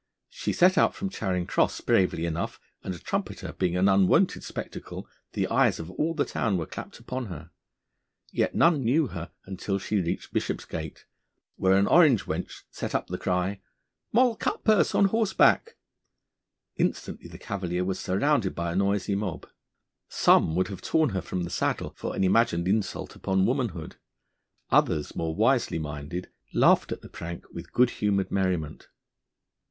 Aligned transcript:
She 0.31 0.51
set 0.51 0.79
out 0.79 0.95
from 0.95 1.11
Charing 1.11 1.45
Cross 1.45 1.81
bravely 1.81 2.25
enough, 2.25 2.59
and 2.83 2.95
a 2.95 2.97
trumpeter 2.97 3.53
being 3.53 3.77
an 3.77 3.87
unwonted 3.87 4.43
spectacle, 4.43 5.07
the 5.33 5.47
eyes 5.47 5.79
of 5.79 5.91
all 5.91 6.15
the 6.15 6.25
town 6.25 6.57
were 6.57 6.65
clapped 6.65 6.97
upon 6.99 7.27
her. 7.27 7.51
Yet 8.31 8.55
none 8.55 8.83
knew 8.83 9.09
her 9.09 9.29
until 9.45 9.77
she 9.77 10.01
reached 10.01 10.33
Bishopsgate, 10.33 11.05
where 11.55 11.77
an 11.77 11.85
orange 11.85 12.25
wench 12.25 12.63
set 12.71 12.95
up 12.95 13.09
the 13.09 13.19
cry, 13.19 13.61
'Moll 14.11 14.35
Cutpurse 14.37 14.95
on 14.95 15.05
horseback!' 15.05 15.75
Instantly 16.77 17.29
the 17.29 17.37
cavalier 17.37 17.85
was 17.85 17.99
surrounded 17.99 18.55
by 18.55 18.71
a 18.71 18.75
noisy 18.75 19.13
mob. 19.13 19.45
Some 20.09 20.55
would 20.55 20.69
have 20.69 20.81
torn 20.81 21.09
her 21.11 21.21
from 21.21 21.43
the 21.43 21.51
saddle 21.51 21.93
for 21.95 22.15
an 22.15 22.23
imagined 22.23 22.67
insult 22.67 23.15
upon 23.15 23.45
womanhood, 23.45 23.97
others, 24.71 25.15
more 25.15 25.35
wisely 25.35 25.77
minded, 25.77 26.31
laughed 26.55 26.91
at 26.91 27.01
the 27.01 27.09
prank 27.09 27.45
with 27.53 27.71
good 27.71 27.91
humoured 27.91 28.31
merriment. 28.31 28.87